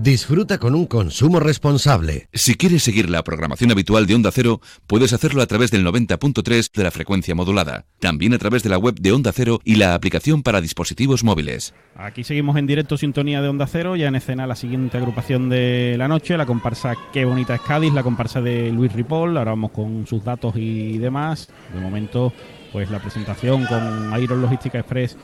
Disfruta 0.00 0.58
con 0.58 0.76
un 0.76 0.86
consumo 0.86 1.40
responsable. 1.40 2.28
Si 2.32 2.54
quieres 2.54 2.84
seguir 2.84 3.10
la 3.10 3.24
programación 3.24 3.72
habitual 3.72 4.06
de 4.06 4.14
Onda 4.14 4.30
Cero, 4.30 4.60
puedes 4.86 5.12
hacerlo 5.12 5.42
a 5.42 5.46
través 5.46 5.72
del 5.72 5.84
90.3 5.84 6.70
de 6.72 6.84
la 6.84 6.92
frecuencia 6.92 7.34
modulada. 7.34 7.84
También 7.98 8.32
a 8.32 8.38
través 8.38 8.62
de 8.62 8.68
la 8.68 8.78
web 8.78 8.94
de 8.94 9.10
Onda 9.10 9.32
Cero 9.32 9.58
y 9.64 9.74
la 9.74 9.94
aplicación 9.94 10.44
para 10.44 10.60
dispositivos 10.60 11.24
móviles. 11.24 11.74
Aquí 11.96 12.22
seguimos 12.22 12.56
en 12.56 12.68
directo 12.68 12.96
sintonía 12.96 13.42
de 13.42 13.48
Onda 13.48 13.66
Cero, 13.66 13.96
ya 13.96 14.06
en 14.06 14.14
escena 14.14 14.46
la 14.46 14.54
siguiente 14.54 14.98
agrupación 14.98 15.48
de 15.48 15.96
la 15.98 16.06
noche, 16.06 16.36
la 16.36 16.46
comparsa 16.46 16.94
Qué 17.12 17.24
bonita 17.24 17.56
es 17.56 17.60
Cádiz, 17.60 17.92
la 17.92 18.04
comparsa 18.04 18.40
de 18.40 18.70
Luis 18.70 18.92
Ripoll. 18.92 19.36
Ahora 19.36 19.50
vamos 19.50 19.72
con 19.72 20.06
sus 20.06 20.22
datos 20.22 20.54
y 20.54 20.98
demás. 20.98 21.48
De 21.74 21.80
momento, 21.80 22.32
pues 22.72 22.88
la 22.88 23.00
presentación 23.00 23.66
con 23.66 24.22
Iron 24.22 24.40
Logística 24.40 24.78
Express 24.78 25.16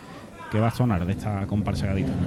que 0.50 0.58
va 0.58 0.68
a 0.68 0.74
sonar 0.74 1.06
de 1.06 1.12
esta 1.12 1.46
comparsa 1.46 1.86
gaditana. 1.86 2.26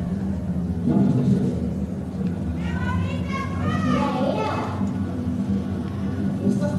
Tengo, 6.47 6.77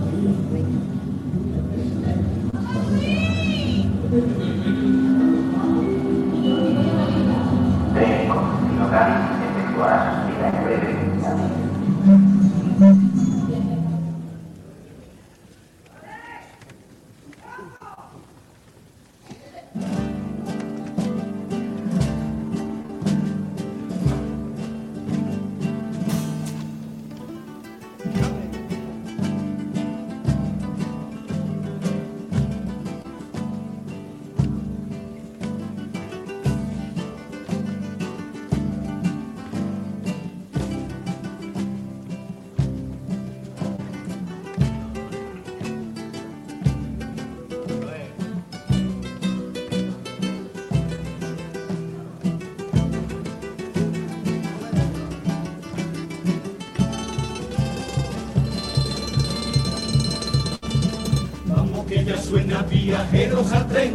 suena 62.29 62.63
viajeros 62.63 63.51
al 63.53 63.67
tren, 63.69 63.93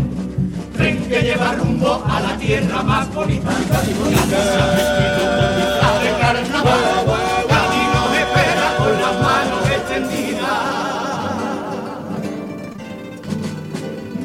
tren 0.76 0.98
que 1.08 1.22
lleva 1.22 1.54
rumbo 1.54 2.04
a 2.04 2.20
la 2.20 2.36
tierra 2.38 2.82
más 2.82 3.14
bonita. 3.14 3.52
Cádiz 3.70 3.96
de 3.96 4.14
carnaval, 6.20 6.80
Cádiz 7.48 7.88
nos 7.94 8.12
espera 8.18 8.76
con 8.78 8.94
las 9.04 9.16
manos 9.22 9.70
extendidas. 9.70 10.64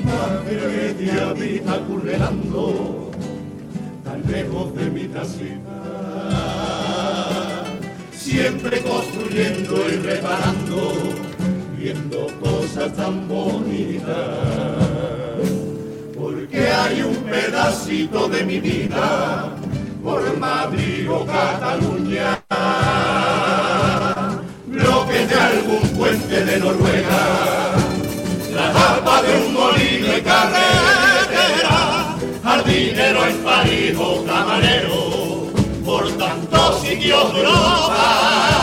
Madre 0.05 0.95
de 0.95 1.21
habita 1.21 1.79
currelando, 1.81 3.11
tan 4.05 4.23
lejos 4.33 4.75
de 4.75 4.91
mi 4.91 5.09
casita, 5.09 5.83
siempre 8.13 8.83
construyendo 8.83 9.87
y 9.91 9.97
reparando 9.97 11.08
viendo 11.79 12.27
cosas 12.41 12.93
tan 12.95 13.29
bonitas. 13.29 14.09
Porque 16.19 16.69
hay 16.69 17.03
un 17.03 17.17
pedacito 17.25 18.29
de 18.29 18.45
mi 18.45 18.59
vida 18.61 19.51
por 20.03 20.37
Madrid 20.39 21.11
o 21.11 21.25
Cataluña. 21.25 22.43
Bloques 24.67 25.29
de 25.29 25.35
algún 25.35 25.89
puente 25.97 26.45
de 26.45 26.59
Noruega, 26.59 27.75
la 28.55 28.73
tapa 28.73 29.23
de 29.23 29.47
un 29.47 29.55
molino 29.55 30.17
y 30.17 30.21
carretera, 30.21 32.17
jardinero 32.43 33.27
en 33.27 33.37
París 33.39 33.97
o 33.99 34.25
camarero, 34.25 35.47
por 35.85 36.11
tantos 36.13 36.81
sitios 36.83 37.33
de 37.33 37.41
Europa 37.41 38.58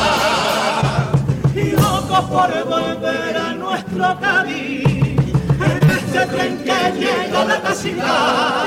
nuestro 4.05 4.19
Cádiz, 4.19 4.83
en 4.85 5.89
este 5.89 6.25
tren 6.27 6.57
que 6.59 6.99
llega 6.99 7.41
a 7.41 7.45
la 7.45 7.73
ciudad. 7.73 8.66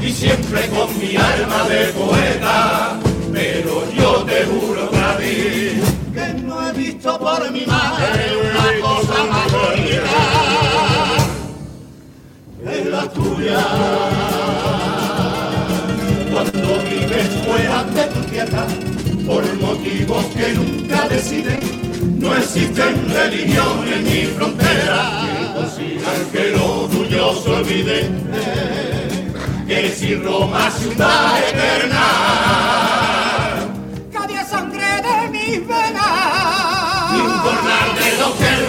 Y 0.00 0.10
siempre 0.10 0.68
con 0.68 0.98
mi 0.98 1.16
alma 1.16 1.68
de 1.68 1.86
poeta, 1.92 2.98
pero 3.32 3.90
yo 3.92 4.24
te 4.24 4.44
juro, 4.44 4.90
Cádiz, 4.90 5.82
que 6.12 6.42
no 6.42 6.68
he 6.68 6.72
visto 6.72 7.18
por 7.18 7.50
mi 7.50 7.64
madre 7.66 8.36
una 8.36 8.88
cosa 8.88 9.24
más 9.30 9.52
bonita 9.52 10.02
que 12.64 12.84
la 12.90 13.08
tuya. 13.08 13.64
Cuando 16.32 16.68
vives 16.82 17.28
fuera 17.46 17.84
de 17.84 18.04
tu 18.04 18.20
tierra, 18.30 18.66
por 19.26 19.54
motivos 19.60 20.24
que 20.26 20.52
nunca 20.54 21.08
deciden, 21.08 21.91
no 22.22 22.36
existen 22.36 23.12
religiones 23.12 24.02
ni 24.04 24.26
fronteras 24.26 25.32
que 26.32 26.50
lo 26.50 26.88
tuyo 26.88 27.34
se 27.34 27.50
olvide. 27.50 28.10
Que 29.66 29.90
si 29.90 30.14
Roma 30.14 30.68
es 30.68 30.74
ciudad 30.74 31.38
eterna, 31.48 32.06
Cádiz 34.12 34.46
sangre 34.48 35.02
de 35.06 35.28
mis 35.30 35.66
venas. 35.66 37.18
Importar 37.18 37.86
de 37.98 38.08
lo 38.20 38.28
que 38.38 38.61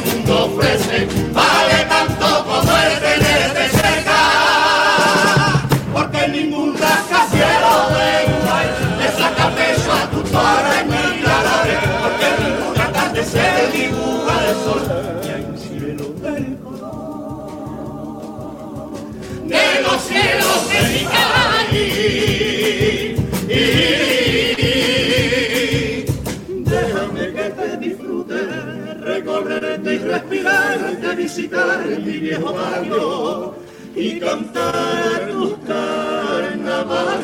y 29.94 29.98
respirarte, 29.98 31.16
visitar 31.16 31.86
mi 31.86 32.18
viejo 32.20 32.54
barrio 32.54 33.56
y 33.96 34.20
cantar 34.20 35.28
tus 35.32 35.54
carnavales. 35.68 37.24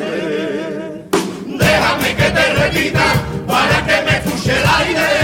Déjame 1.46 2.16
que 2.16 2.30
te 2.30 2.54
repita 2.54 3.12
para 3.46 3.86
que 3.86 4.02
me 4.04 4.16
escuche 4.18 4.52
el 4.52 4.68
aire. 4.78 5.19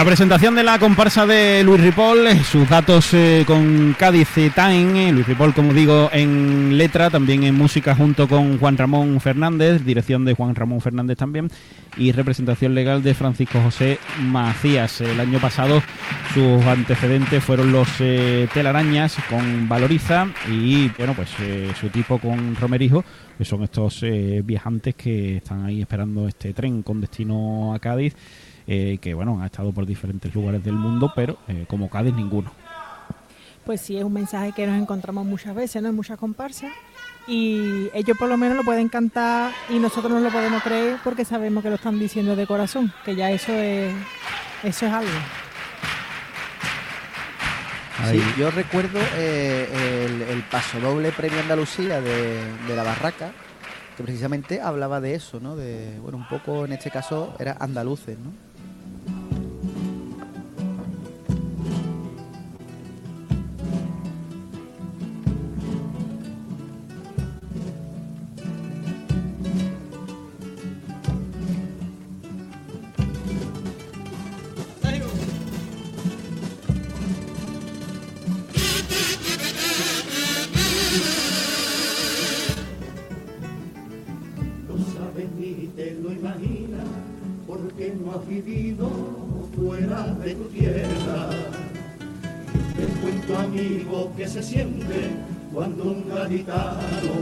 La 0.00 0.06
presentación 0.06 0.54
de 0.54 0.62
la 0.62 0.78
comparsa 0.78 1.26
de 1.26 1.62
Luis 1.62 1.78
Ripoll, 1.78 2.26
eh, 2.26 2.42
sus 2.42 2.66
datos 2.66 3.12
eh, 3.12 3.44
con 3.46 3.94
Cádiz 3.98 4.30
Time, 4.32 5.10
eh, 5.10 5.12
Luis 5.12 5.26
Ripoll, 5.26 5.52
como 5.52 5.74
digo, 5.74 6.08
en 6.10 6.78
letra, 6.78 7.10
también 7.10 7.42
en 7.42 7.54
música 7.54 7.94
junto 7.94 8.26
con 8.26 8.58
Juan 8.58 8.78
Ramón 8.78 9.20
Fernández, 9.20 9.84
dirección 9.84 10.24
de 10.24 10.32
Juan 10.32 10.54
Ramón 10.54 10.80
Fernández 10.80 11.18
también, 11.18 11.50
y 11.98 12.12
representación 12.12 12.74
legal 12.74 13.02
de 13.02 13.12
Francisco 13.12 13.60
José 13.60 13.98
Macías. 14.22 15.02
El 15.02 15.20
año 15.20 15.38
pasado 15.38 15.82
sus 16.32 16.64
antecedentes 16.64 17.44
fueron 17.44 17.70
los 17.70 17.88
telarañas 18.54 19.16
con 19.28 19.68
Valoriza 19.68 20.28
y, 20.50 20.88
bueno, 20.96 21.12
pues 21.12 21.28
su 21.78 21.88
tipo 21.90 22.18
con 22.18 22.56
Romerijo, 22.56 23.04
que 23.36 23.44
son 23.44 23.64
estos 23.64 24.02
viajantes 24.44 24.94
que 24.94 25.36
están 25.36 25.66
ahí 25.66 25.82
esperando 25.82 26.26
este 26.26 26.54
tren 26.54 26.82
con 26.82 27.02
destino 27.02 27.74
a 27.74 27.78
Cádiz 27.78 28.14
eh, 28.72 28.98
que 28.98 29.14
bueno, 29.14 29.42
ha 29.42 29.46
estado 29.46 29.72
por 29.72 29.84
diferentes 29.84 30.32
lugares 30.32 30.62
del 30.62 30.74
mundo, 30.74 31.12
pero 31.16 31.38
eh, 31.48 31.64
como 31.66 31.90
Cádiz 31.90 32.14
ninguno. 32.14 32.52
Pues 33.64 33.80
sí, 33.80 33.98
es 33.98 34.04
un 34.04 34.12
mensaje 34.12 34.52
que 34.52 34.64
nos 34.64 34.80
encontramos 34.80 35.26
muchas 35.26 35.56
veces, 35.56 35.82
¿no? 35.82 35.88
En 35.88 35.96
muchas 35.96 36.16
comparsas. 36.16 36.70
Y 37.26 37.88
ellos 37.92 38.16
por 38.16 38.28
lo 38.28 38.36
menos 38.36 38.56
lo 38.56 38.62
pueden 38.62 38.88
cantar 38.88 39.52
y 39.70 39.80
nosotros 39.80 40.12
no 40.12 40.20
lo 40.20 40.30
podemos 40.30 40.62
creer 40.62 40.98
porque 41.02 41.24
sabemos 41.24 41.64
que 41.64 41.68
lo 41.68 41.74
están 41.74 41.98
diciendo 41.98 42.36
de 42.36 42.46
corazón, 42.46 42.92
que 43.04 43.16
ya 43.16 43.32
eso 43.32 43.52
es, 43.52 43.92
eso 44.62 44.86
es 44.86 44.92
algo. 44.92 45.10
Sí, 48.08 48.22
yo 48.38 48.52
recuerdo 48.52 49.00
eh, 49.16 50.06
el, 50.06 50.22
el, 50.22 50.42
paso 50.44 50.78
doble 50.78 51.10
premio 51.10 51.40
Andalucía 51.40 52.00
de, 52.00 52.38
de 52.68 52.76
la 52.76 52.84
Barraca, 52.84 53.32
que 53.96 54.04
precisamente 54.04 54.60
hablaba 54.60 55.00
de 55.00 55.16
eso, 55.16 55.40
¿no? 55.40 55.56
De, 55.56 55.98
bueno, 56.00 56.18
un 56.18 56.28
poco 56.28 56.64
en 56.64 56.72
este 56.72 56.90
caso 56.92 57.34
era 57.40 57.56
andaluces, 57.58 58.16
¿no? 58.16 58.49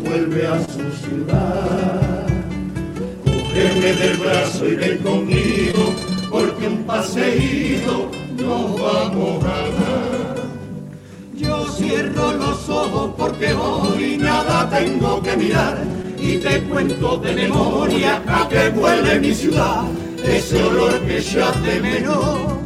Vuelve 0.05 0.47
a 0.47 0.61
su 0.61 1.07
ciudad. 1.07 2.27
Cógeme 3.25 3.93
del 3.95 4.17
brazo 4.19 4.69
y 4.69 4.75
ven 4.77 4.99
conmigo, 4.99 5.95
porque 6.31 6.67
un 6.67 6.83
paseíto 6.85 8.11
no 8.37 8.75
vamos 8.77 9.45
a 9.45 9.49
dar. 9.49 10.49
Yo 11.35 11.67
cierro 11.69 12.33
los 12.33 12.69
ojos 12.69 13.15
porque 13.17 13.55
hoy 13.55 14.19
nada 14.19 14.69
tengo 14.69 15.23
que 15.23 15.37
mirar 15.37 15.79
y 16.19 16.37
te 16.39 16.61
cuento 16.65 17.17
de 17.19 17.33
memoria 17.33 18.23
a 18.27 18.49
que 18.49 18.69
huele 18.69 19.21
mi 19.21 19.35
ciudad, 19.35 19.85
ese 20.25 20.63
olor 20.63 21.01
que 21.07 21.21
ya 21.23 21.53
te 21.53 21.81
menos 21.81 22.59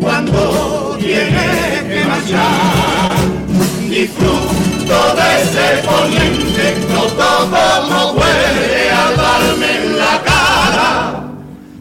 cuando 0.00 0.96
tienes 0.98 1.82
que 1.82 2.04
marchar. 2.06 3.51
Disfruta 3.88 5.14
de 5.14 5.42
ese 5.42 5.66
poniente, 5.86 6.66
todo 6.88 7.30
como 7.50 8.12
huele 8.12 8.90
al 8.90 9.16
darme 9.16 9.70
en 9.76 9.98
la 9.98 10.22
cara, 10.22 10.90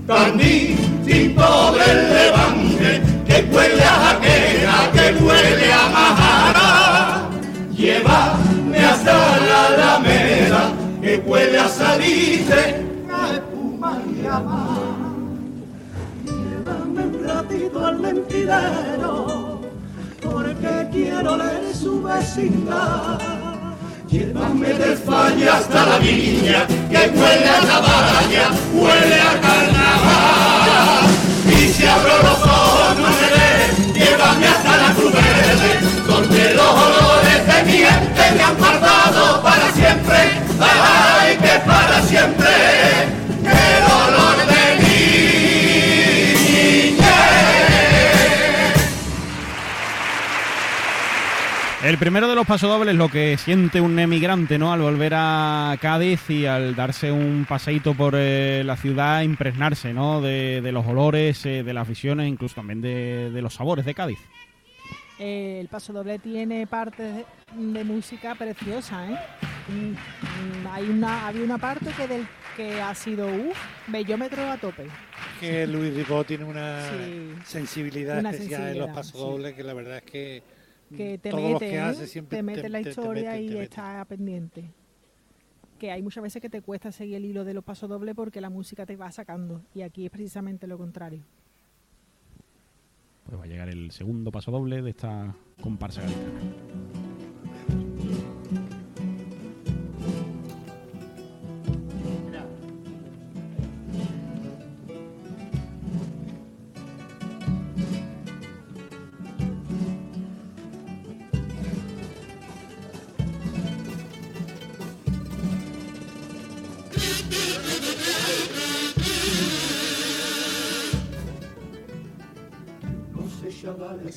tan 0.07 0.38
distinto 0.38 1.72
del 1.72 2.00
levante, 2.13 3.01
que 3.25 3.38
huele 3.56 3.83
a 3.83 3.95
jaquera, 4.04 4.92
que 4.94 5.24
huele 5.24 5.74
a 5.74 5.89
majara, 5.89 7.30
llévame 7.75 8.78
hasta 8.78 9.13
la 9.48 9.68
alameda, 9.68 10.74
que 11.01 11.24
huele 11.25 11.57
a 11.60 11.68
salite, 11.69 12.62
a 13.10 13.33
espuma 13.33 13.92
y 14.06 14.25
a. 14.25 14.42
Llévame 16.25 17.01
un 17.06 17.13
ratito 17.25 17.86
al 17.86 18.00
mentidero, 18.00 19.50
porque 20.31 20.88
quiero 20.92 21.38
leer 21.38 21.75
su 21.75 22.01
vecindad. 22.01 23.19
Llévame 24.10 24.74
del 24.74 24.98
falla 24.98 25.57
hasta 25.57 25.86
la 25.86 25.98
viña, 26.00 26.68
que 26.68 26.98
huele 26.98 27.50
a 27.50 27.60
cabaña, 27.62 28.50
huele 28.74 29.22
a 29.22 29.42
carnaval. 29.42 30.20
Primero 52.01 52.27
de 52.27 52.33
los 52.33 52.48
pasodobles, 52.48 52.95
lo 52.95 53.09
que 53.09 53.38
siente 53.38 53.80
un 53.80 54.00
emigrante, 54.00 54.57
¿no? 54.57 54.74
Al 54.74 54.81
volver 54.81 55.13
a 55.15 55.77
Cádiz 55.80 56.31
y 56.31 56.48
al 56.48 56.75
darse 56.75 57.12
un 57.12 57.45
paseíto 57.48 57.94
por 57.94 58.15
eh, 58.18 58.63
la 58.65 58.75
ciudad, 58.75 59.21
impregnarse, 59.21 59.94
¿no? 59.94 60.19
De, 60.19 60.68
los 60.74 60.83
olores, 60.88 61.45
eh, 61.45 61.62
de 61.62 61.74
las 61.75 61.88
visiones, 61.88 62.27
incluso 62.27 62.56
también 62.56 62.81
de, 62.81 63.39
los 63.39 63.53
sabores 63.53 63.86
de 63.86 63.94
Cádiz. 63.94 64.18
Eh, 65.19 65.59
el 65.62 65.68
pasodoble 65.68 66.18
tiene 66.18 66.65
partes 66.65 67.24
de, 67.53 67.83
música 67.83 68.33
preciosa, 68.33 69.07
¿eh? 69.07 69.19
Mm, 69.68 69.92
mm, 69.92 70.68
hay 70.71 70.89
una, 70.89 71.27
había 71.27 71.44
una 71.44 71.59
parte 71.59 71.92
que 71.95 72.07
del 72.07 72.27
que 72.57 72.81
ha 72.81 72.95
sido 72.95 73.27
uff, 73.27 73.57
bellómetro 73.86 74.50
a 74.50 74.57
tope. 74.57 74.88
Que 75.39 75.68
Luis 75.68 75.94
Ribot 75.94 76.25
tiene 76.25 76.45
una 76.45 76.80
sensibilidad 77.45 78.25
especial 78.25 78.69
en 78.69 78.80
los 78.80 78.89
pasodobles 78.89 79.54
que 79.54 79.63
la 79.63 79.75
verdad 79.75 79.97
es 79.97 80.04
que 80.04 80.61
que 80.92 81.18
te 81.18 81.34
mete, 81.34 82.24
te 82.30 82.44
mete 82.44 82.70
la 82.70 82.82
historia 82.82 83.40
y 83.40 83.58
está 83.58 84.04
pendiente. 84.06 84.72
Que 85.80 85.92
hay 85.92 86.02
muchas 86.04 86.24
veces 86.24 86.42
que 86.42 86.50
te 86.50 86.62
cuesta 86.62 86.92
seguir 86.92 87.16
el 87.16 87.26
hilo 87.26 87.44
de 87.44 87.54
los 87.54 87.64
pasos 87.64 87.90
dobles 87.90 88.14
porque 88.16 88.40
la 88.40 88.50
música 88.50 88.86
te 88.86 88.96
va 88.96 89.12
sacando 89.12 89.64
y 89.74 89.82
aquí 89.82 90.06
es 90.06 90.12
precisamente 90.12 90.68
lo 90.68 90.78
contrario. 90.78 91.24
Pues 93.26 93.40
va 93.40 93.44
a 93.44 93.48
llegar 93.48 93.70
el 93.70 93.92
segundo 93.92 94.32
paso 94.32 94.52
doble 94.52 94.82
de 94.82 94.90
esta 94.90 95.36
comparsa 95.62 96.02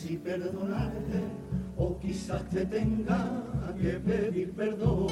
y 0.08 0.16
perdonarte, 0.16 1.20
o 1.76 1.98
quizás 1.98 2.48
te 2.50 2.66
tenga 2.66 3.42
que 3.80 3.92
pedir 4.00 4.52
perdón. 4.52 5.06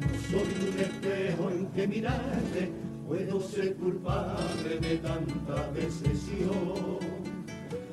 No 0.00 0.08
soy 0.30 0.68
un 0.68 0.78
espejo 0.78 1.50
en 1.50 1.66
que 1.66 1.86
mirarte, 1.86 2.72
puedo 3.06 3.40
ser 3.40 3.74
culpable 3.76 4.78
de 4.80 4.96
tanta 4.98 5.70
decepción. 5.72 6.98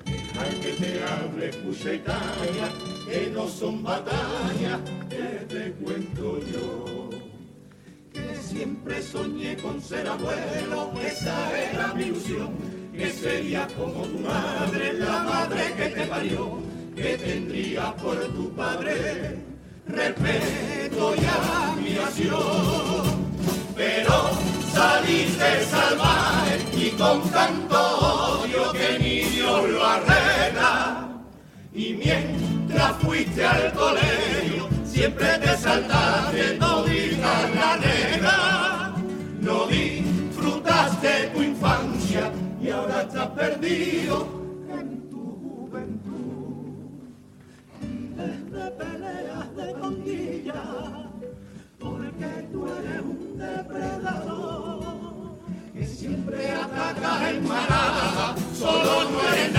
Dejar 0.06 0.50
que 0.62 0.72
te 0.74 1.04
hable, 1.04 1.50
escucha 1.50 1.94
y 1.94 2.00
que 3.10 3.32
no 3.32 3.48
son 3.48 3.84
batallas 3.84 4.80
que 5.10 5.46
te 5.48 5.72
cuento 5.74 6.40
yo. 6.52 7.10
Que 8.12 8.36
siempre 8.36 9.02
soñé 9.02 9.58
con 9.58 9.82
ser 9.82 10.08
abuelo, 10.08 10.94
esa 11.02 11.72
era 11.72 11.94
mi 11.94 12.04
ilusión 12.04 12.77
que 12.98 13.12
sería 13.12 13.68
como 13.78 14.04
tu 14.06 14.20
madre, 14.20 14.94
la 14.94 15.24
madre 15.24 15.74
que 15.78 15.86
te 15.90 16.06
parió, 16.08 16.60
que 16.96 17.18
tendría 17.18 17.96
por 17.96 18.18
tu 18.34 18.52
padre 18.56 19.38
respeto 19.88 21.16
y 21.16 21.26
admiración. 21.26 22.38
Pero 23.76 24.32
saliste 24.74 25.64
salvaje 25.66 26.58
y 26.76 26.90
con 26.92 27.22
tanto 27.30 28.40
odio 28.40 28.72
que 28.72 28.98
ni 29.00 29.20
Dios 29.30 29.70
lo 29.70 29.86
arregla. 29.86 31.08
Y 31.74 31.94
mientras 31.94 32.98
fuiste 32.98 33.46
al 33.46 33.72
colegio, 33.74 34.68
siempre 34.84 35.38
te 35.38 35.56
saltaste 35.56 36.44
todo 36.60 36.77
en 43.70 45.10
tu 45.10 45.24
juventud. 45.44 46.78
Desde 48.16 48.72
peleas 48.72 49.56
de 49.56 49.74
conquilla, 49.80 50.64
porque 51.78 52.48
tú 52.52 52.68
eres 52.68 53.02
un 53.02 53.38
depredador 53.38 54.84
que 55.74 55.86
siempre 55.86 56.52
ataca 56.52 57.30
en 57.30 57.48
manada, 57.48 58.36
solo 58.54 59.10
no 59.12 59.22
eres 59.34 59.57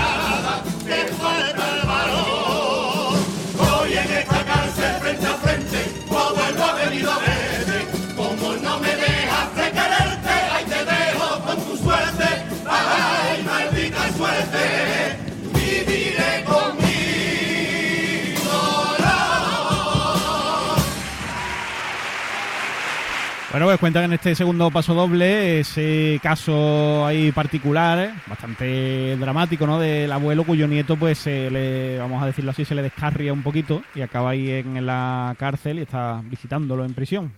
Bueno, 23.59 23.71
pues 23.71 23.81
cuentan 23.81 24.05
en 24.05 24.13
este 24.13 24.37
segundo 24.37 24.71
paso 24.71 24.95
doble 24.95 25.59
ese 25.59 26.21
caso 26.23 27.05
ahí 27.05 27.33
particular, 27.33 27.99
¿eh? 27.99 28.15
bastante 28.29 29.17
dramático, 29.17 29.67
¿no? 29.67 29.81
Del 29.81 30.13
abuelo 30.13 30.45
cuyo 30.45 30.69
nieto, 30.69 30.97
pues, 30.97 31.19
se 31.19 31.51
le, 31.51 31.99
vamos 31.99 32.23
a 32.23 32.27
decirlo 32.27 32.53
así, 32.53 32.65
se 32.65 32.77
le 32.77 32.83
descarria 32.83 33.33
un 33.33 33.43
poquito 33.43 33.83
y 33.97 34.03
acaba 34.03 34.31
ahí 34.31 34.49
en 34.49 34.87
la 34.87 35.35
cárcel 35.41 35.81
y 35.81 35.83
está 35.83 36.21
visitándolo 36.23 36.85
en 36.85 36.95
prisión. 36.95 37.33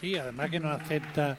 Sí, 0.00 0.16
además 0.16 0.50
que 0.50 0.58
no 0.58 0.68
acepta 0.68 1.36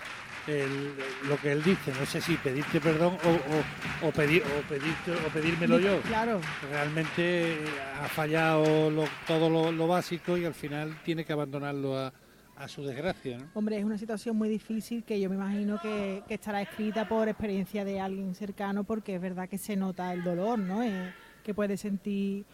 el- 0.47 0.93
lo 1.27 1.35
que 1.41 1.51
él 1.51 1.61
dice. 1.61 1.91
No 1.99 2.05
sé 2.05 2.21
si 2.21 2.35
pedirte 2.35 2.79
perdón 2.79 3.17
o, 3.25 4.05
o, 4.05 4.07
o 4.07 4.11
pedir, 4.13 4.41
o, 4.43 4.61
pedirte, 4.69 5.11
o 5.11 5.29
pedírmelo 5.33 5.79
yo. 5.79 5.99
Claro. 6.03 6.39
Realmente 6.71 7.57
ha 8.01 8.07
fallado 8.07 8.89
lo- 8.89 9.03
todo 9.27 9.49
lo, 9.49 9.69
lo 9.73 9.85
básico 9.85 10.37
y 10.37 10.45
al 10.45 10.53
final 10.53 10.95
tiene 11.03 11.25
que 11.25 11.33
abandonarlo 11.33 11.99
a, 11.99 12.13
a 12.57 12.67
su 12.67 12.83
desgracia. 12.83 13.37
¿no? 13.37 13.45
Hombre, 13.53 13.77
es 13.77 13.83
una 13.85 13.97
situación 13.97 14.35
muy 14.37 14.49
difícil 14.49 15.03
que 15.03 15.19
yo 15.19 15.29
me 15.29 15.35
imagino 15.35 15.79
que, 15.81 16.23
que 16.27 16.33
estará 16.35 16.61
escrita 16.61 17.07
por 17.07 17.27
experiencia 17.29 17.85
de 17.85 17.99
alguien 17.99 18.33
cercano 18.35 18.83
porque 18.83 19.15
es 19.15 19.21
verdad 19.21 19.47
que 19.47 19.57
se 19.57 19.75
nota 19.75 20.11
el 20.13 20.23
dolor, 20.23 20.57
¿no? 20.59 20.83
Eh, 20.83 21.13
que 21.43 21.53
puede 21.53 21.77
sentir 21.77 22.45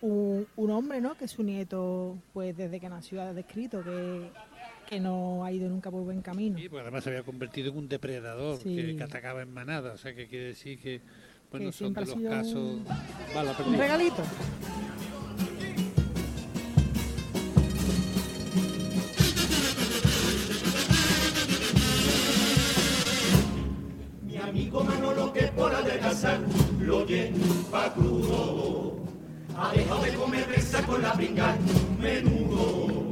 un, 0.00 0.46
un 0.56 0.70
hombre, 0.70 1.00
¿no? 1.00 1.16
Que 1.16 1.26
su 1.28 1.42
nieto, 1.42 2.16
pues 2.32 2.56
desde 2.56 2.78
que 2.80 2.88
nació 2.88 3.20
ha 3.20 3.32
descrito 3.34 3.82
que, 3.82 4.30
que 4.88 5.00
no 5.00 5.44
ha 5.44 5.50
ido 5.52 5.68
nunca 5.68 5.90
por 5.90 6.02
buen 6.04 6.22
camino. 6.22 6.56
Sí, 6.58 6.68
porque 6.68 6.82
además 6.82 7.04
se 7.04 7.10
había 7.10 7.22
convertido 7.24 7.70
en 7.72 7.78
un 7.78 7.88
depredador 7.88 8.58
Sí. 8.58 8.74
que, 8.76 8.96
que 8.96 9.02
atacaba 9.02 9.42
en 9.42 9.52
manada. 9.52 9.92
O 9.92 9.96
sea, 9.98 10.14
que 10.14 10.28
quiere 10.28 10.46
decir 10.46 10.78
que, 10.78 11.00
bueno, 11.50 11.66
Que 11.66 11.72
son 11.72 11.92
de 11.92 12.00
los 12.02 12.14
casos... 12.14 12.54
un- 12.54 12.84
Un 13.66 13.78
regalito. 13.78 14.22
Mi 24.58 24.64
amigo 24.64 24.82
Manolo 24.82 25.32
que 25.32 25.42
por 25.56 25.72
adelgazar 25.72 26.40
lo 26.80 27.06
lleva 27.06 27.94
crudo. 27.94 28.96
Ha 29.56 29.70
dejado 29.70 30.02
de 30.02 30.14
comer 30.14 30.44
presa 30.46 30.82
con 30.82 31.00
la 31.00 31.12
brinca 31.12 31.56
menudo. 32.00 33.04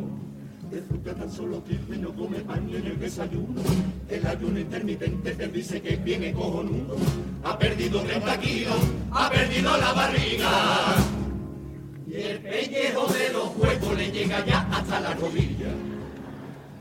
De 0.72 0.82
fruta 0.82 1.14
tan 1.14 1.30
solo 1.30 1.62
y 1.68 1.98
no 1.98 2.12
come 2.16 2.40
pan 2.40 2.66
ni 2.66 2.74
en 2.74 2.86
el 2.86 2.98
desayuno. 2.98 3.62
El 4.08 4.26
ayuno 4.26 4.58
intermitente 4.58 5.36
te 5.36 5.46
dice 5.46 5.80
que 5.80 5.94
viene 5.94 6.32
cojonudo. 6.32 6.96
Ha 7.44 7.56
perdido 7.56 8.00
30 8.00 8.40
kilos, 8.40 8.80
ha 9.12 9.30
perdido 9.30 9.76
la 9.76 9.92
barriga. 9.92 10.50
Y 12.08 12.14
el 12.14 12.40
pellejo 12.40 13.06
de 13.06 13.32
los 13.32 13.56
huevos 13.56 13.96
le 13.96 14.10
llega 14.10 14.44
ya 14.44 14.68
hasta 14.72 14.98
la 14.98 15.14
rodilla. 15.14 15.70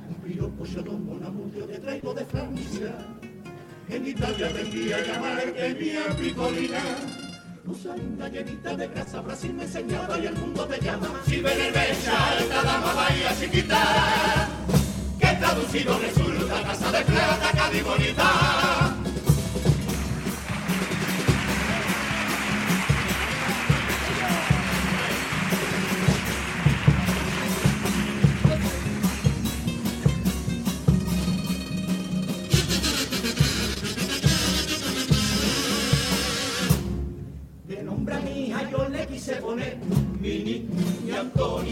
Un 0.09 0.15
piropo 0.23 0.65
tomo 0.65 1.11
una 1.11 1.31
yo 1.55 1.65
te 1.67 1.77
traigo 1.77 2.15
de 2.15 2.25
Francia. 2.25 2.95
En 3.87 4.07
Italia 4.07 4.47
aprendí 4.47 4.91
a 4.91 4.99
llamar 4.99 5.53
mía 5.79 6.01
picolina. 6.19 6.81
Usa 7.67 7.95
linda 7.95 8.27
llenita 8.29 8.75
de 8.75 8.87
grasa, 8.87 9.21
Brasil 9.21 9.53
me 9.53 9.63
enseñaba 9.63 10.17
y 10.19 10.25
el 10.25 10.35
mundo 10.35 10.65
te 10.65 10.79
llama. 10.83 11.21
Si 11.25 11.41
ven 11.41 11.59
el 11.59 11.71
becha, 11.71 12.39
esta 12.39 12.63
dama 12.63 12.93
bahía 12.93 13.35
chiquita. 13.39 14.49
Que 15.19 15.27
traducido 15.27 15.99
resulta 15.99 16.63
casa 16.63 16.91
de 16.91 17.01
plata, 17.01 17.51
Cádiz 17.55 17.83
bonita. 17.83 19.04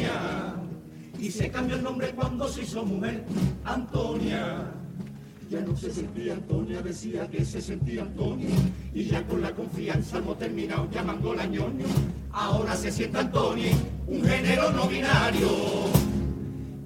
Antonia. 0.06 0.56
Y 1.20 1.32
se 1.32 1.50
cambió 1.50 1.76
el 1.76 1.84
nombre 1.84 2.12
cuando 2.12 2.48
se 2.48 2.64
hizo 2.64 2.84
mujer, 2.84 3.24
Antonia. 3.64 4.72
Ya 5.50 5.62
no 5.62 5.76
se 5.76 5.92
sentía 5.92 6.34
Antonia, 6.34 6.82
decía 6.82 7.30
que 7.30 7.46
se 7.46 7.62
sentía 7.62 8.02
Antonia. 8.02 8.50
Y 8.94 9.06
ya 9.06 9.26
con 9.26 9.42
la 9.42 9.52
confianza 9.54 10.18
hemos 10.18 10.38
terminado 10.38 10.90
llamándola 10.90 11.46
ñoño. 11.46 11.86
Ahora 12.32 12.76
se 12.76 12.92
siente 12.92 13.20
Antonia, 13.20 13.72
un 14.08 14.24
género 14.24 14.72
no 14.72 14.88
binario. 14.88 15.50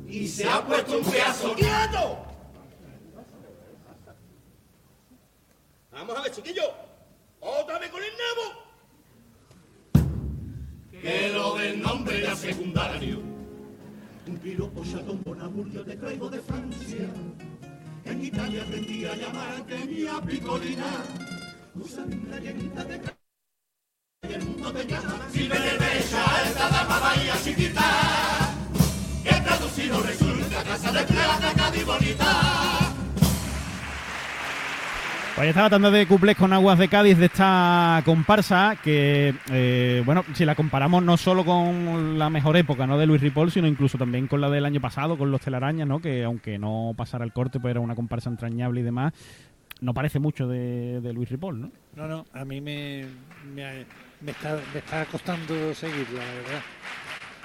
Y 0.08 0.28
se 0.28 0.48
ha 0.48 0.66
puesto 0.66 0.98
un 1.00 1.06
pedazo 1.06 1.54
quieto. 1.54 2.18
Vamos 5.92 6.16
a 6.16 6.22
ver, 6.22 6.32
chiquillo. 6.32 6.64
Otra 7.40 7.80
vez 7.80 7.90
con 7.90 8.04
el 8.04 8.12
nabo. 8.12 8.67
Que 11.02 11.30
lo 11.34 11.56
del 11.56 11.82
nombre 11.82 12.22
ya 12.22 12.36
secundario. 12.36 13.22
Un 14.28 14.38
piropo 14.38 14.84
chatón 14.84 15.22
bonabur 15.24 15.70
yo 15.72 15.84
te 15.86 15.96
traigo 15.96 16.30
de 16.30 16.40
Francia. 16.40 17.10
En 18.06 18.24
Italia 18.24 18.64
aprendí 18.64 19.06
a 19.06 19.16
llamar 19.16 19.66
que 19.66 19.86
mía 19.86 20.22
picolina. 20.26 21.04
Usa 21.76 22.06
la 22.30 22.40
llenita 22.40 22.84
de 22.86 23.02
y 24.28 24.34
el 24.34 24.44
mundo 24.46 24.74
te 24.74 24.86
llama. 24.86 25.28
Si 25.32 25.48
ven 25.48 25.62
el 25.62 25.78
becha, 25.78 26.26
esta 26.48 26.70
dama 26.70 27.00
bahía 27.00 27.36
chiquita. 27.44 28.56
Que 29.24 29.42
traducido 29.42 30.02
resulta 30.02 30.64
casa 30.64 30.92
de 30.92 31.04
plata, 31.04 31.54
Cádiz 31.56 31.86
bonita. 31.86 32.87
Pues 35.38 35.46
ya 35.46 35.50
estaba 35.52 35.70
tratando 35.70 35.92
de 35.92 36.08
cuplés 36.08 36.36
con 36.36 36.52
aguas 36.52 36.80
de 36.80 36.88
Cádiz 36.88 37.16
de 37.20 37.28
esta 37.28 38.02
comparsa 38.06 38.76
que, 38.84 39.36
eh, 39.52 40.02
bueno, 40.04 40.26
si 40.34 40.46
la 40.46 40.56
comparamos 40.56 41.04
no 41.04 41.16
solo 41.16 41.46
con 41.46 42.18
la 42.18 42.32
mejor 42.32 42.58
época 42.58 42.88
¿no? 42.88 42.98
de 42.98 43.06
Luis 43.06 43.22
Ripoll, 43.22 43.52
sino 43.52 43.68
incluso 43.68 44.00
también 44.00 44.26
con 44.26 44.42
la 44.42 44.50
del 44.50 44.66
año 44.66 44.82
pasado, 44.82 45.16
con 45.16 45.30
los 45.30 45.40
telarañas, 45.40 45.88
¿no? 45.88 46.00
que 46.00 46.24
aunque 46.24 46.58
no 46.58 46.96
pasara 46.98 47.24
el 47.24 47.34
corte, 47.34 47.60
pues 47.60 47.70
era 47.70 47.80
una 47.82 47.94
comparsa 47.94 48.32
entrañable 48.32 48.80
y 48.80 48.84
demás, 48.84 49.14
no 49.80 49.94
parece 49.94 50.18
mucho 50.18 50.48
de, 50.48 51.02
de 51.02 51.14
Luis 51.14 51.30
Ripoll, 51.30 51.62
¿no? 51.62 51.72
No, 51.96 52.08
no, 52.08 52.26
a 52.34 52.44
mí 52.44 52.60
me, 52.60 53.06
me, 53.54 53.86
me 54.22 54.32
está, 54.32 54.58
me 54.74 54.80
está 54.80 55.06
costando 55.06 55.72
seguirla, 55.76 56.18
la 56.18 56.34
verdad. 56.34 56.62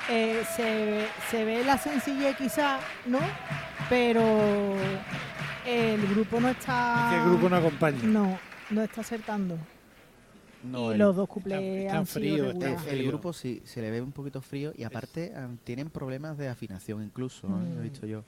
Eh, 0.08 0.42
se, 0.56 1.06
se 1.30 1.44
ve 1.44 1.62
la 1.62 1.76
sencillez 1.76 2.38
quizá, 2.38 2.78
¿no? 3.04 3.18
Pero 3.90 4.78
el 5.66 6.06
grupo 6.08 6.40
no 6.40 6.48
está... 6.48 7.04
Es 7.04 7.10
que 7.16 7.22
el 7.22 7.28
grupo 7.30 7.48
no 7.48 7.56
acompaña. 7.56 8.02
No, 8.04 8.38
no 8.70 8.82
está 8.82 9.00
acertando. 9.02 9.56
No, 10.64 10.90
y 10.90 10.92
el- 10.94 10.98
los 11.00 11.16
dos 11.16 11.28
cuplés 11.28 11.60
están 11.60 11.96
han 11.98 12.06
sido 12.06 12.52
fríos, 12.52 12.86
El, 12.86 13.06
grupo 13.06 13.32
sí, 13.32 13.62
se 13.64 13.80
le 13.82 13.90
ve 13.90 14.00
un 14.00 14.12
poquito 14.12 14.40
frío 14.40 14.72
y 14.76 14.84
aparte 14.84 15.32
ah, 15.36 15.48
tienen 15.64 15.90
problemas 15.90 16.38
de 16.38 16.48
afinación 16.48 17.02
incluso, 17.02 17.48
¿no? 17.48 17.56
Mm. 17.56 17.78
he 17.78 17.82
visto 17.82 18.06
yo. 18.06 18.22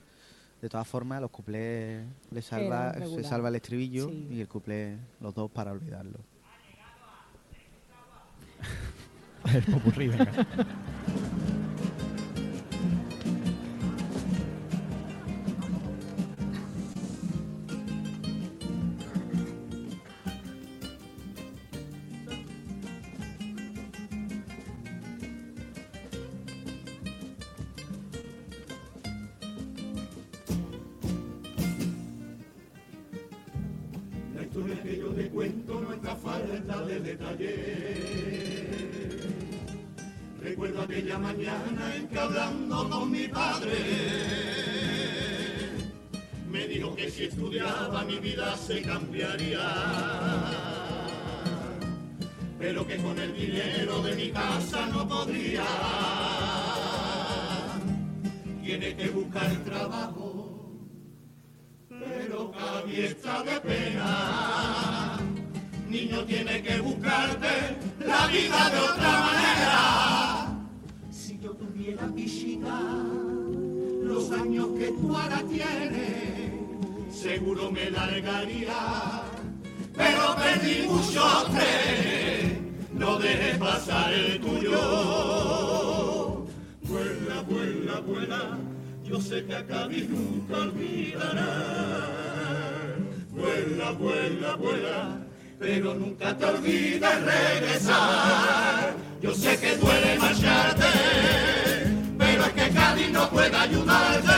De 0.61 0.69
todas 0.69 0.89
formas, 0.89 1.21
los 1.21 1.31
cuplés 1.31 2.05
le 2.31 2.43
salva, 2.43 2.95
se 2.95 3.23
salva 3.23 3.51
el 3.51 3.57
estribillo 3.57 4.09
Sí. 4.09 4.29
y 4.31 4.41
el 4.41 4.49
cuplé 4.49 4.97
los 5.21 5.35
dos 5.35 5.51
para 5.51 5.71
olvidarlo. 5.73 6.19
El 9.53 9.63
popurrí, 9.65 10.09
venga. 10.09 10.33
que 34.85 34.99
yo 34.99 35.09
te 35.09 35.29
cuento 35.31 35.81
nuestra 35.81 36.15
falta 36.15 36.83
de 36.83 37.01
detalle. 37.01 37.55
Recuerdo 40.43 40.83
aquella 40.83 41.19
mañana 41.19 41.97
en 41.97 42.07
que 42.07 42.19
hablando 42.19 42.91
con 42.91 43.11
mi 43.11 43.27
padre 43.29 43.79
me 46.51 46.69
dijo 46.69 46.95
que 46.95 47.11
si 47.11 47.25
estudiaba 47.25 48.05
mi 48.05 48.19
vida 48.19 48.55
se 48.59 48.83
cambiaría, 48.83 49.71
pero 52.59 52.87
que 52.87 52.99
con 52.99 53.19
el 53.19 53.35
dinero 53.35 54.03
de 54.03 54.15
mi 54.17 54.31
casa 54.31 54.87
no 54.89 55.09
podría. 55.09 55.65
Cabeza 62.85 63.43
de 63.45 63.61
pena. 63.61 65.19
Niño 65.89 66.25
tiene 66.25 66.61
que 66.63 66.81
buscarte 66.81 67.77
la 68.01 68.27
vida 68.27 68.71
de 68.71 68.79
otra 68.79 69.21
manera. 69.21 70.59
Si 71.11 71.39
yo 71.39 71.53
tuviera 71.53 72.09
piscina, 72.09 72.81
los 74.03 74.31
años 74.33 74.69
que 74.79 74.89
tú 74.89 75.17
ahora 75.17 75.43
tienes, 75.49 76.53
seguro 77.11 77.71
me 77.71 77.91
largaría. 77.91 79.23
Pero 79.95 80.37
perdí 80.37 80.87
muchos 80.89 81.47
trenes, 81.53 82.59
no 82.93 83.19
dejes 83.19 83.57
pasar 83.59 84.13
el 84.13 84.41
tuyo. 84.41 84.81
Vuela, 86.83 87.43
vuela, 87.49 88.01
vuela, 88.01 88.59
yo 89.05 89.21
sé 89.21 89.45
que 89.45 89.55
a 89.55 89.65
Cádiz 89.65 90.09
nunca. 90.09 90.65
Vuela, 93.75 93.91
vuela, 93.91 94.55
vuela, 94.55 95.27
pero 95.59 95.95
nunca 95.95 96.33
te 96.37 96.45
olvides 96.45 97.25
regresar. 97.25 98.95
Yo 99.21 99.35
sé 99.35 99.59
que 99.59 99.77
duele 99.79 100.17
marcharte, 100.17 100.85
pero 102.17 102.45
es 102.45 102.53
que 102.53 102.71
Cádiz 102.71 103.11
no 103.11 103.29
puede 103.31 103.57
ayudarte. 103.57 104.33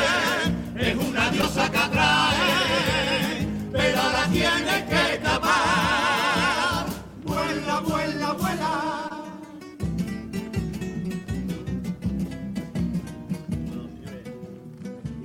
Es 0.78 0.96
una 0.96 1.30
diosa 1.30 1.70
que 1.70 1.76
atrae, 1.76 3.46
pero 3.72 4.00
ahora 4.00 4.26
tienes 4.32 4.82
que 4.84 5.14
escapar. 5.16 6.86
Vuela, 7.22 7.80
vuela, 7.80 8.32
vuela. 8.32 9.10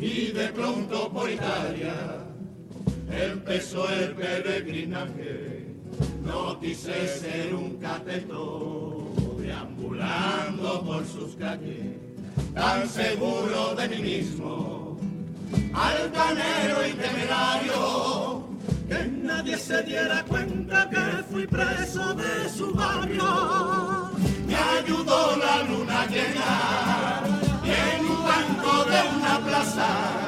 Y 0.01 0.31
de 0.33 0.47
pronto 0.49 1.09
por 1.13 1.29
Italia 1.29 2.30
empezó 3.11 3.89
el 3.91 4.11
peregrinaje. 4.11 5.67
No 6.23 6.59
quise 6.59 7.07
ser 7.07 7.53
un 7.53 7.77
cateto 7.77 9.11
deambulando 9.39 10.83
por 10.83 11.05
sus 11.05 11.35
calles, 11.35 11.97
tan 12.53 12.87
seguro 12.87 13.75
de 13.75 13.89
mí 13.89 13.97
mismo, 13.97 14.97
altanero 15.73 16.87
y 16.87 16.93
temerario, 16.93 18.43
que 18.87 19.07
nadie 19.07 19.57
se 19.57 19.83
diera 19.83 20.23
cuenta 20.23 20.89
que 20.89 21.23
fui 21.29 21.47
preso 21.47 22.13
de 22.13 22.49
su 22.49 22.73
barrio. 22.73 24.11
Me 24.47 24.55
ayudó 24.55 25.37
la 25.37 25.63
luna 25.63 26.05
llena 26.07 27.23
y 27.63 27.69
en 27.69 28.05
un 28.05 28.23
banco 28.23 28.85
de 28.85 29.17
una 29.17 29.39
plaza 29.39 30.20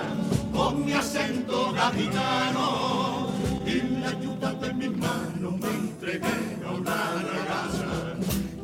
mi 0.84 0.94
acento 0.94 1.72
gaditano 1.72 3.30
y 3.66 3.82
la 4.02 4.10
ayuda 4.10 4.54
de 4.54 4.74
mi 4.74 4.90
mano 4.90 5.52
me 5.52 5.70
entregué 5.70 6.58
a 6.66 6.72
una 6.72 6.98
ragazza. 7.32 8.16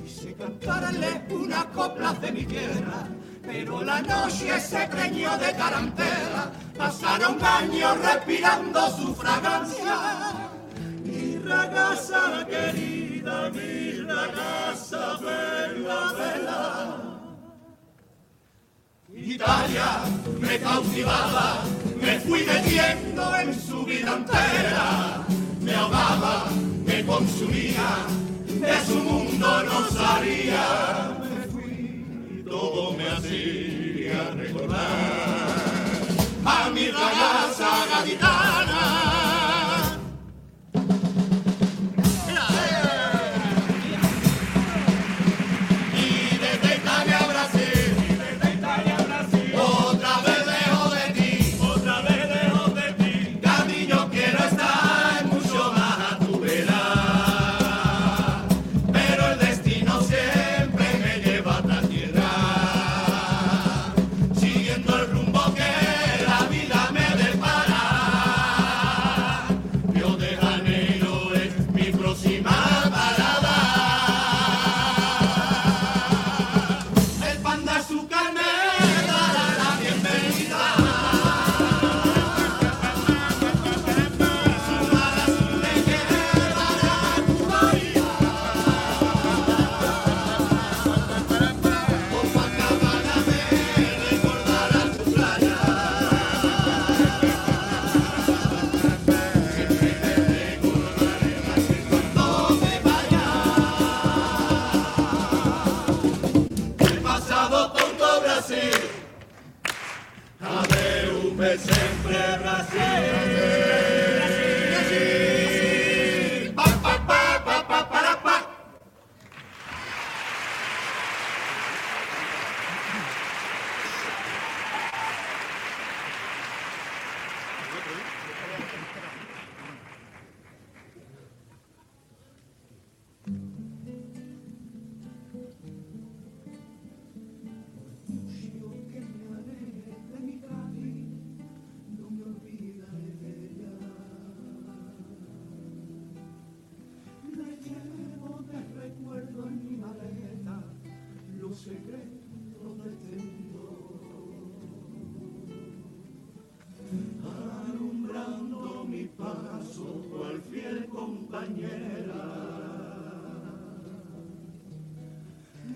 Quise 0.03 0.33
cantarle 0.33 1.21
unas 1.29 1.65
coplas 1.65 2.21
de 2.21 2.31
mi 2.31 2.43
tierra, 2.45 3.07
pero 3.41 3.83
la 3.83 4.01
noche 4.01 4.59
se 4.59 4.87
preñó 4.87 5.37
de 5.37 5.53
tarantela. 5.53 6.51
Pasaron 6.77 7.37
años 7.43 7.97
respirando 7.99 8.89
su 8.97 9.15
fragancia. 9.15 9.95
Mi 11.03 11.37
ragazza 11.37 12.45
querida, 12.47 13.49
mi 13.49 14.01
ragazza 14.01 15.17
bella. 15.21 17.08
Italia 19.31 20.01
me 20.39 20.57
cautivaba, 20.59 21.63
me 22.01 22.19
fui 22.19 22.43
metiendo 22.43 23.35
en 23.35 23.53
su 23.53 23.85
vida 23.85 24.15
entera, 24.17 25.23
me 25.61 25.75
ahogaba, 25.75 26.45
me 26.83 27.05
consumía, 27.05 28.07
de 28.47 28.85
su 28.87 28.95
mundo 28.95 29.63
no 29.63 29.87
salía, 29.91 31.15
me 31.21 31.47
fui 31.47 32.39
y 32.39 32.43
todo 32.43 32.93
me 32.93 33.07
hacía 33.07 34.31
recordar 34.31 34.87
a 36.45 36.69
mi 36.71 36.87
ragazza 36.89 37.85
gaditana. 37.91 38.68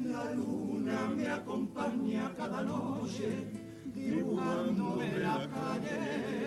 La 0.03 0.31
luna 0.33 1.09
me 1.15 1.27
acompaña 1.27 2.31
cada 2.37 2.61
noche 2.63 3.47
dibujándome 3.95 5.17
la 5.19 5.47
calle 5.49 6.43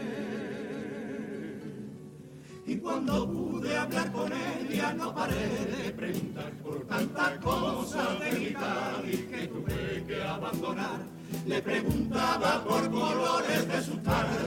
Y 2.68 2.76
cuando 2.78 3.30
pude 3.30 3.76
hablar 3.76 4.11
con 4.11 4.32
ella 4.32 4.92
no 4.92 5.14
paré 5.14 5.48
de 5.85 5.92
preguntar 5.92 6.50
por 6.64 6.85
tantas 6.87 7.38
cosas 7.38 8.18
de 8.18 8.32
mi 8.32 8.52
Cádiz 8.52 9.26
que 9.30 9.46
tuve 9.46 10.04
que 10.04 10.22
abandonar. 10.24 10.98
Le 11.46 11.62
preguntaba 11.62 12.64
por 12.64 12.90
colores 12.90 13.68
de 13.68 13.82
su 13.82 13.96
tarde, 13.98 14.45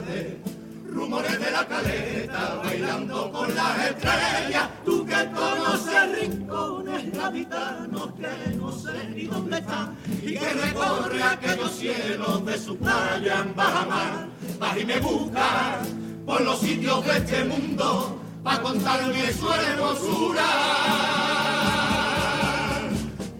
rumores 1.10 1.40
de 1.40 1.50
la 1.50 1.66
caleta, 1.66 2.60
bailando 2.62 3.32
con 3.32 3.54
las 3.54 3.86
estrellas. 3.88 4.68
Tú 4.84 5.04
que 5.04 5.28
conoces 5.34 6.20
rincones 6.20 7.12
gaditanos 7.12 8.12
que 8.12 8.54
no 8.54 8.70
sé 8.70 9.08
ni 9.08 9.24
dónde 9.24 9.58
están 9.58 9.96
y 10.22 10.34
que 10.34 10.52
recorre 10.52 11.22
aquellos 11.22 11.72
cielos 11.72 12.46
de 12.46 12.58
su 12.58 12.76
playa 12.76 13.40
en 13.40 13.56
Bajamar. 13.56 14.28
Vas 14.60 14.78
y 14.78 14.84
me 14.84 15.00
buscas 15.00 15.88
por 16.24 16.40
los 16.42 16.60
sitios 16.60 17.04
de 17.04 17.16
este 17.16 17.44
mundo 17.44 18.20
para 18.44 18.62
contarme 18.62 19.32
su 19.32 19.52
hermosura. 19.52 20.46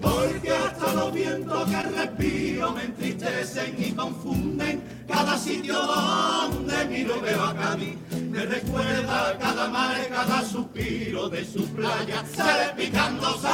Porque 0.00 0.50
hasta 0.50 0.92
los 0.94 1.12
vientos 1.12 1.70
que 1.70 1.82
respiro 1.82 2.72
me 2.72 2.84
entristecen 2.84 3.76
y 3.78 3.92
confunden 3.92 4.99
cada 5.10 5.36
sitio 5.36 5.74
donde 5.74 6.84
miro 6.86 7.20
veo 7.20 7.42
a 7.42 7.54
Cádiz. 7.54 7.96
Me 8.30 8.46
recuerda 8.46 9.36
cada 9.38 9.68
mar, 9.68 9.96
cada 10.08 10.42
suspiro 10.42 11.28
de 11.28 11.44
su 11.44 11.66
playa, 11.74 12.24
salpicando 12.34 13.36
sal. 13.38 13.50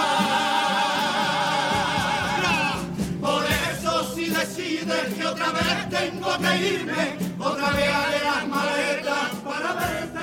Por 3.21 3.45
eso 3.45 4.15
si 4.15 4.27
decides 4.27 5.15
que 5.15 5.27
otra 5.27 5.51
vez 5.53 5.89
tengo 5.89 6.39
que 6.39 6.57
irme, 6.75 7.17
otra 7.39 7.71
vez 7.71 7.89
haré 7.89 8.25
las 8.25 8.49
maletas 8.49 9.31
para 9.45 9.73
verte. 9.73 10.17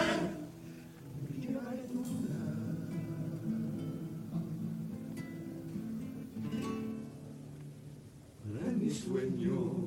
mi 8.80 8.90
sueño 8.90 9.83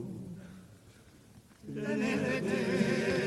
tenerte. 1.86 3.25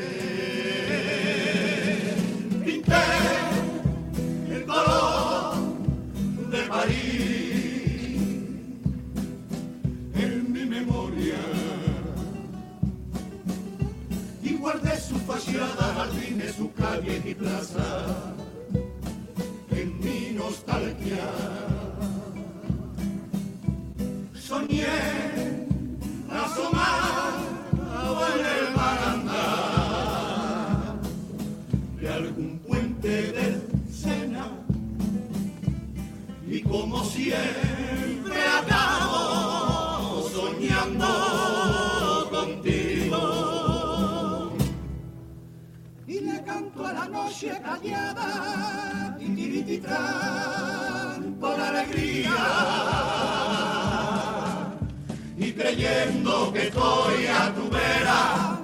Y 55.38 55.52
creyendo 55.54 56.52
que 56.54 56.68
estoy 56.68 57.26
a 57.28 57.54
tu 57.54 57.70
vera, 57.70 58.60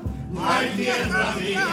ay 0.47 0.73
tierra 0.75 1.35
mía. 1.39 1.67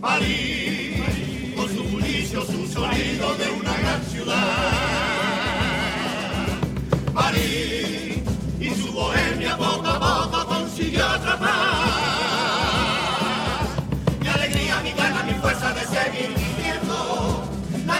París, 0.00 1.54
con 1.56 1.68
su 1.68 1.84
bullicio, 1.84 2.42
su 2.42 2.66
sonido 2.66 3.34
de 3.36 3.50
una 3.50 3.76
gran 3.76 4.02
ciudad. 4.04 4.99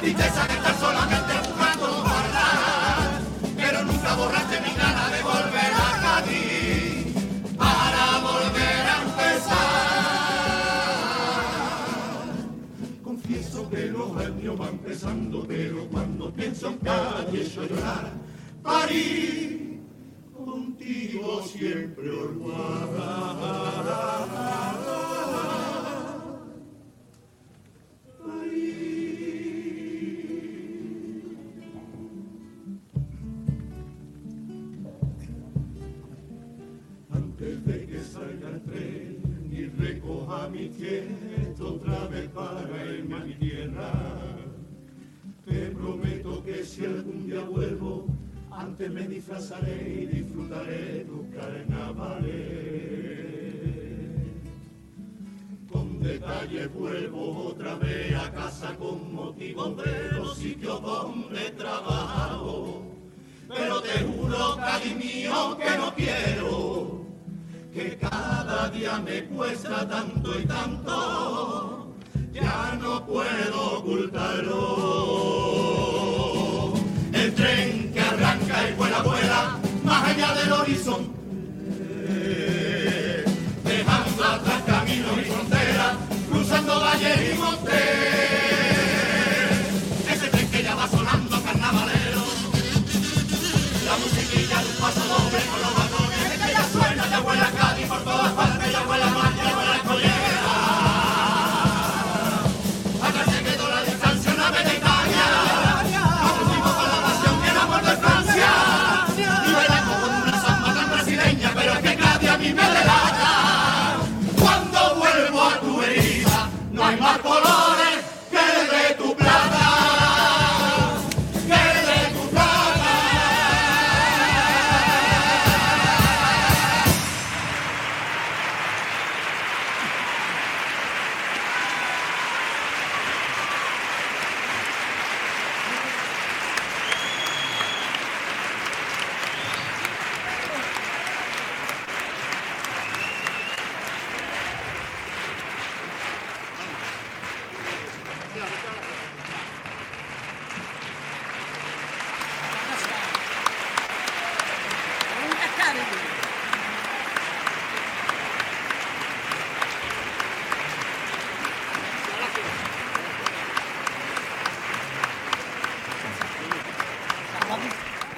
Tristeza 0.01 0.47
de 0.47 0.55
estar 0.55 0.79
solamente 0.79 1.33
buscando 1.47 1.87
guardar 2.03 3.21
pero 3.57 3.85
nunca 3.85 4.15
borraste 4.15 4.61
mi 4.63 4.75
gana 4.75 5.09
de 5.11 5.23
volver 5.23 5.73
a 5.75 6.01
Cádiz 6.03 7.15
para 7.59 8.19
volver 8.29 8.83
a 8.95 9.03
empezar. 9.05 9.61
Confieso 13.05 13.69
que 13.69 13.87
los 13.87 14.17
años 14.17 14.57
van 14.57 14.79
pesando, 14.79 15.45
pero 15.47 15.87
cuando 15.89 16.33
pienso 16.33 16.69
en 16.69 16.79
Cádiz 16.79 17.59
a 17.59 17.67
llorar. 17.67 18.11
París, 18.63 19.81
contigo 20.35 21.43
siempre 21.43 22.11
orgullosa. 22.11 22.81
Que 67.81 67.97
cada 67.97 68.69
día 68.69 68.99
me 68.99 69.25
cuesta 69.25 69.89
tanto 69.89 70.39
y 70.39 70.45
tanto, 70.45 71.95
ya 72.31 72.79
no 72.79 73.07
puedo 73.07 73.79
ocultarlo. 73.79 75.30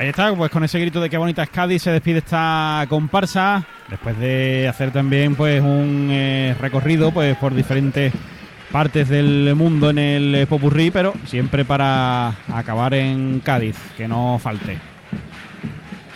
Ahí 0.02 0.08
está, 0.08 0.34
pues 0.34 0.50
con 0.50 0.64
ese 0.64 0.80
grito 0.80 1.00
de 1.00 1.08
qué 1.08 1.16
bonita 1.16 1.44
es 1.44 1.50
Cádiz 1.50 1.80
se 1.80 1.92
despide 1.92 2.18
esta 2.18 2.84
comparsa, 2.88 3.64
después 3.88 4.18
de 4.18 4.66
hacer 4.66 4.90
también 4.90 5.36
pues 5.36 5.62
un 5.62 6.08
eh, 6.10 6.56
recorrido 6.58 7.12
pues 7.12 7.36
por 7.36 7.54
diferentes 7.54 8.12
partes 8.72 9.08
del 9.08 9.54
mundo 9.54 9.90
en 9.90 9.98
el 9.98 10.34
eh, 10.34 10.46
Popurrí, 10.48 10.90
pero 10.90 11.12
siempre 11.24 11.64
para 11.64 12.34
acabar 12.52 12.94
en 12.94 13.38
Cádiz, 13.44 13.76
que 13.96 14.08
no 14.08 14.40
falte. 14.40 14.76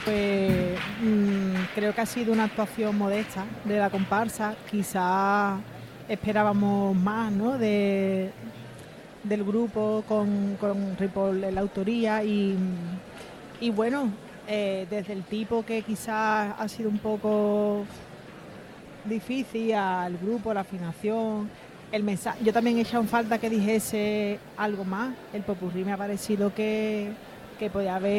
Pues 0.04 0.76
mm, 1.00 1.54
creo 1.76 1.94
que 1.94 2.00
ha 2.00 2.06
sido 2.06 2.32
una 2.32 2.46
actuación 2.46 2.98
modesta 2.98 3.44
de 3.62 3.78
la 3.78 3.88
comparsa. 3.88 4.56
Quizá 4.68 5.58
esperábamos 6.08 6.96
más 6.96 7.30
¿no? 7.30 7.56
de, 7.56 8.32
del 9.22 9.44
grupo 9.44 10.02
con, 10.08 10.56
con 10.58 10.96
Ripoll 10.98 11.44
en 11.44 11.54
la 11.54 11.60
autoría 11.60 12.24
y, 12.24 12.56
y 13.60 13.70
bueno, 13.70 14.10
eh, 14.48 14.86
desde 14.90 15.12
el 15.12 15.24
tipo 15.24 15.64
que 15.64 15.82
quizás 15.82 16.54
ha 16.58 16.68
sido 16.68 16.88
un 16.88 16.98
poco 16.98 17.84
difícil 19.04 19.74
al 19.74 20.16
grupo, 20.18 20.52
la 20.52 20.60
afinación, 20.60 21.50
el 21.92 22.02
mensaje. 22.02 22.44
Yo 22.44 22.52
también 22.52 22.78
he 22.78 22.82
echado 22.82 23.04
falta 23.04 23.38
que 23.38 23.50
dijese 23.50 24.38
algo 24.56 24.84
más. 24.84 25.14
El 25.32 25.42
popurrí 25.42 25.84
me 25.84 25.92
ha 25.92 25.96
parecido 25.96 26.54
que, 26.54 27.12
que 27.58 27.70
podía 27.70 27.96
haber 27.96 28.14